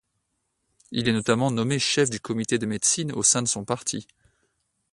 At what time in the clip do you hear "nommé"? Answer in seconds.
1.51-1.77